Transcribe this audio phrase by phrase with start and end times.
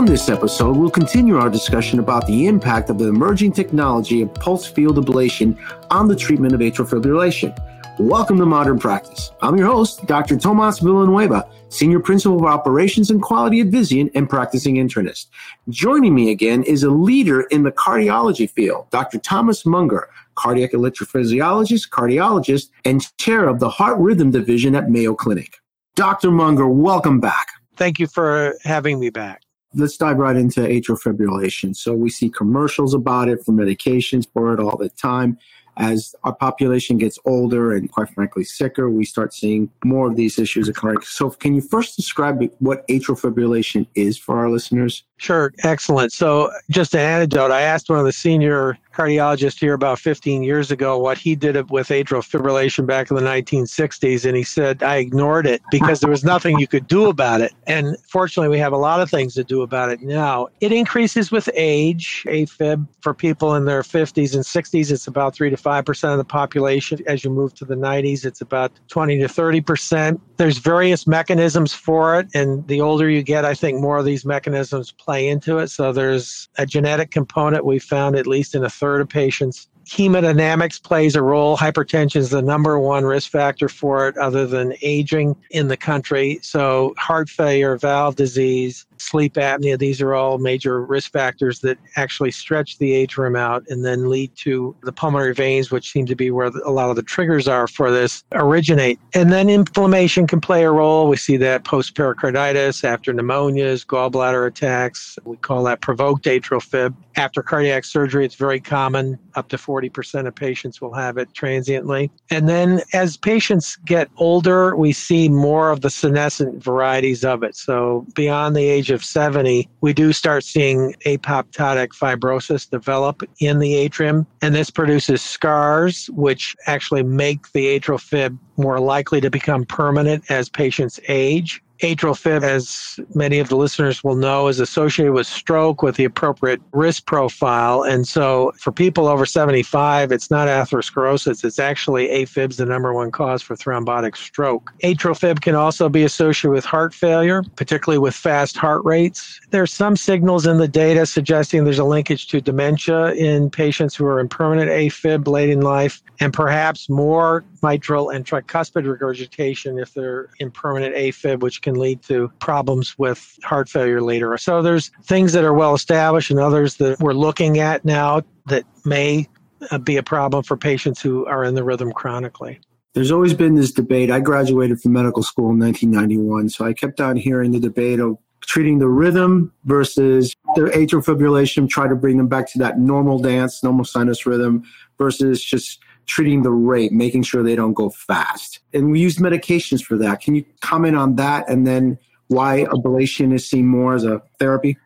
[0.00, 4.32] On this episode, we'll continue our discussion about the impact of the emerging technology of
[4.32, 5.58] pulsed field ablation
[5.90, 7.54] on the treatment of atrial fibrillation.
[7.98, 9.30] Welcome to Modern Practice.
[9.42, 10.38] I'm your host, Dr.
[10.38, 15.26] Tomas Villanueva, Senior Principal of Operations and Quality at Vizient and practicing internist.
[15.68, 19.18] Joining me again is a leader in the cardiology field, Dr.
[19.18, 25.58] Thomas Munger, cardiac electrophysiologist, cardiologist, and chair of the Heart Rhythm Division at Mayo Clinic.
[25.94, 26.30] Dr.
[26.30, 27.48] Munger, welcome back.
[27.76, 29.42] Thank you for having me back.
[29.74, 31.76] Let's dive right into atrial fibrillation.
[31.76, 35.38] So we see commercials about it for medications for it all the time
[35.76, 40.38] as our population gets older and quite frankly sicker, we start seeing more of these
[40.38, 41.00] issues occurring.
[41.02, 45.04] So, can you first describe what atrial fibrillation is for our listeners?
[45.20, 46.12] Sure, excellent.
[46.14, 50.70] So, just an anecdote I asked one of the senior cardiologists here about 15 years
[50.70, 54.96] ago what he did with atrial fibrillation back in the 1960s, and he said, I
[54.96, 57.52] ignored it because there was nothing you could do about it.
[57.66, 60.48] And fortunately, we have a lot of things to do about it now.
[60.60, 62.24] It increases with age.
[62.26, 66.24] AFib for people in their 50s and 60s, it's about 3 to 5% of the
[66.24, 66.98] population.
[67.06, 70.18] As you move to the 90s, it's about 20 to 30%.
[70.38, 74.24] There's various mechanisms for it, and the older you get, I think more of these
[74.24, 75.68] mechanisms play into it.
[75.68, 79.68] So there's a genetic component we found at least in a third of patients.
[79.90, 81.56] Hemodynamics plays a role.
[81.56, 86.38] Hypertension is the number one risk factor for it, other than aging in the country.
[86.42, 92.30] So, heart failure, valve disease, sleep apnea, these are all major risk factors that actually
[92.30, 96.30] stretch the atrium out and then lead to the pulmonary veins, which seem to be
[96.30, 99.00] where a lot of the triggers are for this, originate.
[99.14, 101.08] And then inflammation can play a role.
[101.08, 105.18] We see that post pericarditis, after pneumonias, gallbladder attacks.
[105.24, 106.94] We call that provoked atrial fib.
[107.16, 109.18] After cardiac surgery, it's very common.
[109.34, 112.10] Up to 40% of patients will have it transiently.
[112.30, 117.56] And then as patients get older, we see more of the senescent varieties of it.
[117.56, 123.74] So beyond the age of 70, we do start seeing apoptotic fibrosis develop in the
[123.74, 124.26] atrium.
[124.42, 130.30] And this produces scars, which actually make the atrial fib more likely to become permanent
[130.30, 131.62] as patients age.
[131.82, 136.04] Atrial fib, as many of the listeners will know, is associated with stroke with the
[136.04, 137.82] appropriate risk profile.
[137.82, 143.10] And so for people over 75, it's not atherosclerosis, it's actually AFib's the number one
[143.10, 144.74] cause for thrombotic stroke.
[144.84, 149.40] Atrial fib can also be associated with heart failure, particularly with fast heart rates.
[149.48, 154.04] There's some signals in the data suggesting there's a linkage to dementia in patients who
[154.04, 158.49] are in permanent AFib late in life, and perhaps more mitral and tricuspid
[158.86, 164.00] regurgitation if they're in permanent AFib, which can can lead to problems with heart failure
[164.00, 164.36] later.
[164.38, 168.64] So there's things that are well established and others that we're looking at now that
[168.84, 169.28] may
[169.70, 172.60] uh, be a problem for patients who are in the rhythm chronically.
[172.94, 174.10] There's always been this debate.
[174.10, 178.18] I graduated from medical school in 1991, so I kept on hearing the debate of
[178.40, 183.20] treating the rhythm versus their atrial fibrillation, try to bring them back to that normal
[183.20, 184.64] dance, normal sinus rhythm,
[184.98, 188.60] versus just treating the rate, making sure they don't go fast.
[188.72, 190.20] And we use medications for that.
[190.20, 194.76] Can you comment on that and then why ablation is seen more as a therapy?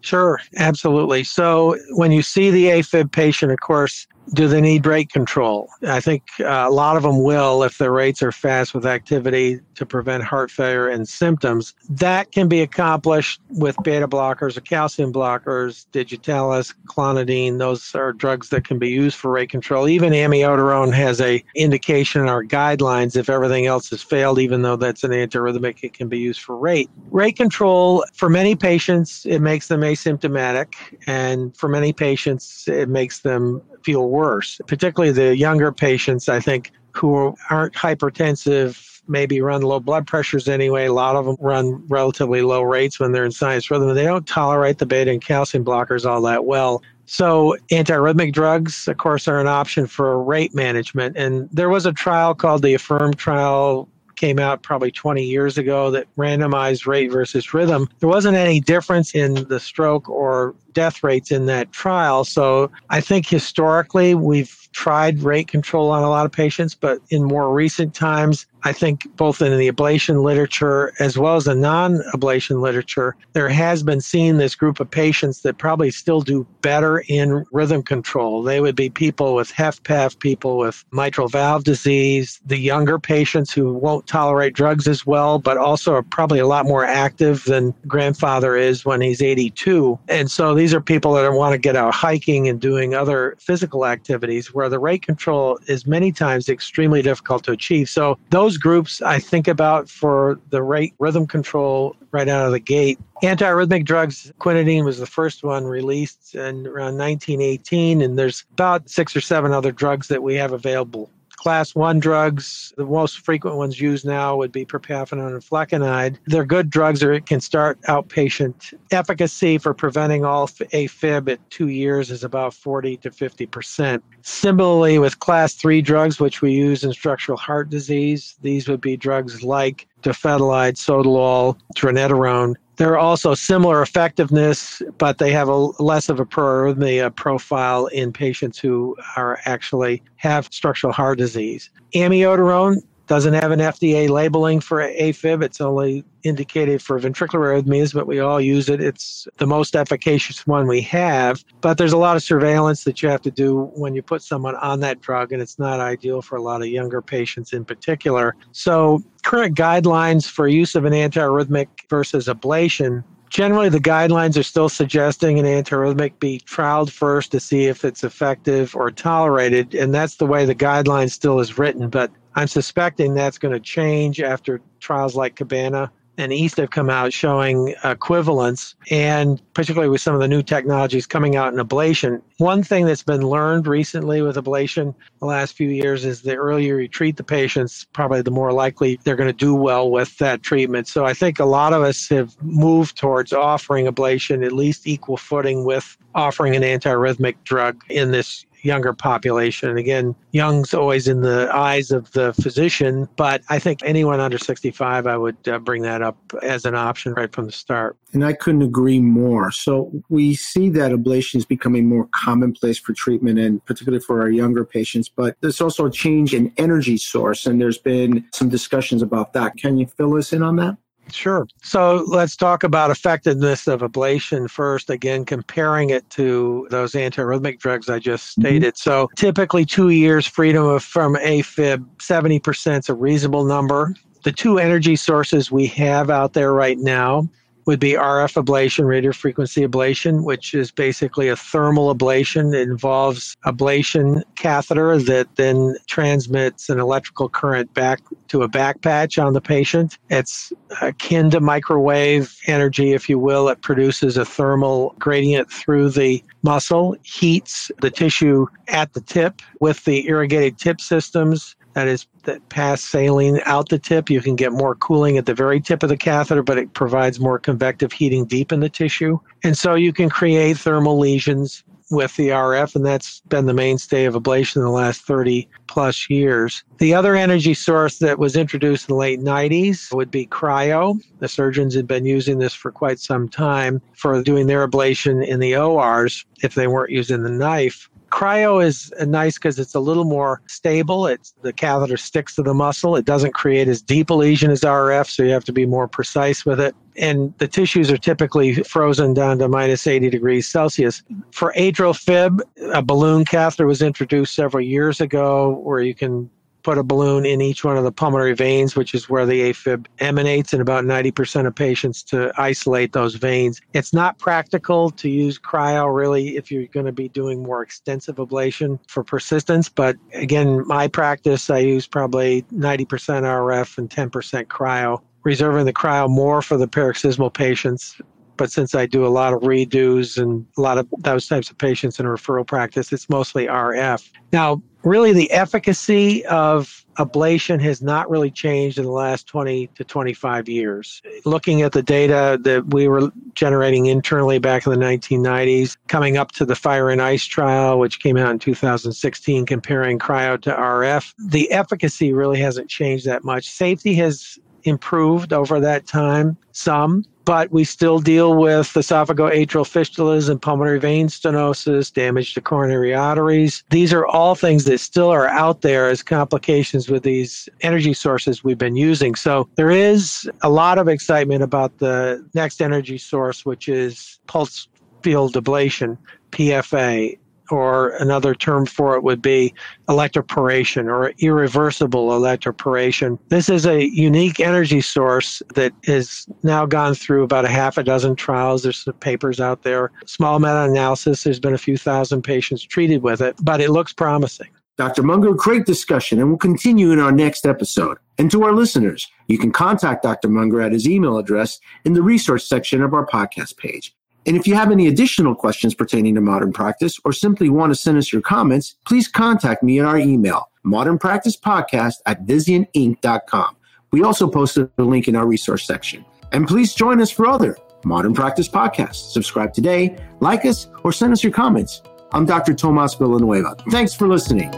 [0.00, 1.24] Sure, absolutely.
[1.24, 5.68] So when you see the AFib patient, of course, do they need rate control?
[5.86, 9.60] I think uh, a lot of them will if their rates are fast with activity
[9.74, 11.74] to prevent heart failure and symptoms.
[11.90, 17.58] That can be accomplished with beta blockers or calcium blockers, digitalis, clonidine.
[17.58, 19.88] Those are drugs that can be used for rate control.
[19.88, 24.76] Even amiodarone has a indication in our guidelines if everything else has failed, even though
[24.76, 26.88] that's an antiarrhythmic, it can be used for rate.
[27.10, 30.74] Rate control, for many patients, it makes them asymptomatic,
[31.06, 36.72] and for many patients, it makes them feel worse, particularly the younger patients, I think,
[36.92, 40.86] who aren't hypertensive, maybe run low blood pressures anyway.
[40.86, 43.94] A lot of them run relatively low rates when they're in sinus rhythm.
[43.94, 46.82] They don't tolerate the beta and calcium blockers all that well.
[47.06, 51.16] So, antiarrhythmic drugs, of course, are an option for rate management.
[51.18, 55.90] And there was a trial called the AFFIRM trial came out probably 20 years ago
[55.90, 57.88] that randomized rate versus rhythm.
[57.98, 62.24] There wasn't any difference in the stroke or death rates in that trial.
[62.24, 67.24] So I think historically we've tried rate control on a lot of patients, but in
[67.24, 71.98] more recent times, I think both in the ablation literature as well as the non
[72.14, 77.04] ablation literature, there has been seen this group of patients that probably still do better
[77.08, 78.42] in rhythm control.
[78.42, 83.72] They would be people with HFpEF, people with mitral valve disease, the younger patients who
[83.74, 88.56] won't tolerate drugs as well, but also are probably a lot more active than grandfather
[88.56, 89.98] is when he's 82.
[90.08, 93.84] And so these are people that want to get out hiking and doing other physical
[93.84, 97.88] activities where the rate control is many times extremely difficult to achieve.
[97.90, 102.60] So those groups I think about for the rate rhythm control right out of the
[102.60, 102.98] gate.
[103.22, 109.16] Antiarrhythmic drugs, quinidine was the first one released in around 1918, and there's about six
[109.16, 113.80] or seven other drugs that we have available class one drugs, the most frequent ones
[113.80, 116.18] used now would be propafenone and flecainide.
[116.26, 118.74] They're good drugs or it can start outpatient.
[118.90, 124.02] Efficacy for preventing all AFib at two years is about 40 to 50%.
[124.22, 128.96] Similarly, with class three drugs, which we use in structural heart disease, these would be
[128.96, 132.54] drugs like dofetilide, sotalol, dronedarone.
[132.76, 138.12] They're also similar effectiveness, but they have a less of a proarrhythmia uh, profile in
[138.12, 141.70] patients who are actually have structural heart disease.
[141.94, 145.42] Amiodarone doesn't have an FDA labeling for AFib.
[145.42, 148.80] It's only indicated for ventricular arrhythmias, but we all use it.
[148.80, 151.44] It's the most efficacious one we have.
[151.60, 154.56] But there's a lot of surveillance that you have to do when you put someone
[154.56, 158.36] on that drug, and it's not ideal for a lot of younger patients in particular.
[158.52, 163.04] So, current guidelines for use of an antiarrhythmic versus ablation
[163.34, 168.04] generally the guidelines are still suggesting an antiarrhythmic be trialed first to see if it's
[168.04, 173.14] effective or tolerated and that's the way the guideline still is written but I'm suspecting
[173.14, 178.76] that's going to change after trials like Cabana and East have come out showing equivalence,
[178.90, 182.22] and particularly with some of the new technologies coming out in ablation.
[182.38, 186.78] One thing that's been learned recently with ablation the last few years is the earlier
[186.78, 190.42] you treat the patients, probably the more likely they're going to do well with that
[190.42, 190.86] treatment.
[190.86, 195.16] So I think a lot of us have moved towards offering ablation at least equal
[195.16, 199.68] footing with offering an antiarrhythmic drug in this younger population.
[199.68, 204.38] And again, young's always in the eyes of the physician, but I think anyone under
[204.38, 207.96] 65, I would uh, bring that up as an option right from the start.
[208.12, 209.50] And I couldn't agree more.
[209.50, 214.30] So we see that ablation is becoming more commonplace for treatment and particularly for our
[214.30, 219.02] younger patients, but there's also a change in energy source and there's been some discussions
[219.02, 219.56] about that.
[219.56, 220.76] Can you fill us in on that?
[221.10, 221.46] Sure.
[221.62, 227.88] So let's talk about effectiveness of ablation first, again, comparing it to those antiarrhythmic drugs
[227.88, 228.42] I just mm-hmm.
[228.42, 228.74] stated.
[228.74, 228.90] Mm-hmm.
[228.90, 233.94] So typically two years freedom of, from AFib, 70% is a reasonable number.
[234.24, 237.28] The two energy sources we have out there right now
[237.66, 242.54] would be RF ablation, radio frequency ablation, which is basically a thermal ablation.
[242.54, 249.18] It involves ablation catheter that then transmits an electrical current back to a back patch
[249.18, 249.98] on the patient.
[250.10, 250.52] It's
[250.82, 253.48] akin to microwave energy, if you will.
[253.48, 259.84] It produces a thermal gradient through the muscle, heats the tissue at the tip with
[259.84, 264.08] the irrigated tip systems that is that pass saline out the tip.
[264.08, 267.20] You can get more cooling at the very tip of the catheter, but it provides
[267.20, 269.18] more convective heating deep in the tissue.
[269.42, 274.04] And so you can create thermal lesions with the RF, and that's been the mainstay
[274.04, 276.64] of ablation in the last 30 plus years.
[276.78, 281.00] The other energy source that was introduced in the late 90s would be cryo.
[281.18, 285.40] The surgeons had been using this for quite some time for doing their ablation in
[285.40, 287.88] the ORs if they weren't using the knife.
[288.14, 291.08] Cryo is nice because it's a little more stable.
[291.08, 292.94] It's the catheter sticks to the muscle.
[292.94, 295.88] It doesn't create as deep a lesion as RF, so you have to be more
[295.88, 296.76] precise with it.
[296.96, 301.02] And the tissues are typically frozen down to minus 80 degrees Celsius.
[301.32, 302.40] For atrial fib,
[302.72, 306.30] a balloon catheter was introduced several years ago where you can
[306.64, 309.86] put a balloon in each one of the pulmonary veins, which is where the AFib
[310.00, 313.60] emanates in about 90% of patients to isolate those veins.
[313.74, 318.16] It's not practical to use cryo really if you're going to be doing more extensive
[318.16, 319.68] ablation for persistence.
[319.68, 326.08] But again, my practice, I use probably 90% RF and 10% cryo, reserving the cryo
[326.08, 328.00] more for the paroxysmal patients
[328.36, 331.58] but since I do a lot of redos and a lot of those types of
[331.58, 334.10] patients in a referral practice, it's mostly RF.
[334.32, 339.84] Now, really the efficacy of ablation has not really changed in the last 20 to
[339.84, 341.02] 25 years.
[341.24, 346.32] Looking at the data that we were generating internally back in the 1990s, coming up
[346.32, 351.14] to the Fire and Ice trial, which came out in 2016, comparing cryo to RF,
[351.18, 353.48] the efficacy really hasn't changed that much.
[353.48, 360.40] Safety has improved over that time some but we still deal with esophagoatrial fistulas and
[360.40, 363.64] pulmonary vein stenosis, damage to coronary arteries.
[363.70, 368.44] These are all things that still are out there as complications with these energy sources
[368.44, 369.14] we've been using.
[369.14, 374.68] So there is a lot of excitement about the next energy source, which is pulsed
[375.02, 375.96] field ablation,
[376.30, 377.18] PFA.
[377.50, 379.54] Or another term for it would be
[379.88, 383.18] electroporation or irreversible electroporation.
[383.28, 387.82] This is a unique energy source that has now gone through about a half a
[387.84, 388.62] dozen trials.
[388.62, 391.24] There's some papers out there, small meta analysis.
[391.24, 394.48] There's been a few thousand patients treated with it, but it looks promising.
[394.76, 395.04] Dr.
[395.04, 397.96] Munger, great discussion, and we'll continue in our next episode.
[398.18, 400.28] And to our listeners, you can contact Dr.
[400.28, 403.94] Munger at his email address in the resource section of our podcast page.
[404.26, 407.74] And if you have any additional questions pertaining to modern practice or simply want to
[407.74, 413.56] send us your comments, please contact me at our email, modernpracticepodcast at vizientinc.com.
[413.92, 416.04] We also posted a link in our resource section.
[416.32, 419.12] And please join us for other Modern Practice podcasts.
[419.12, 421.82] Subscribe today, like us, or send us your comments.
[422.12, 422.54] I'm Dr.
[422.54, 423.56] Tomas Villanueva.
[423.70, 424.50] Thanks for listening.